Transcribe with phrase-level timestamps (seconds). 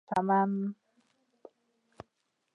[0.15, 0.55] چمن